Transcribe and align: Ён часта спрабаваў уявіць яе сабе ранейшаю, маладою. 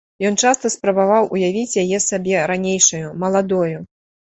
Ён 0.27 0.37
часта 0.45 0.71
спрабаваў 0.75 1.29
уявіць 1.37 1.79
яе 1.85 2.03
сабе 2.09 2.45
ранейшаю, 2.51 3.07
маладою. 3.25 3.77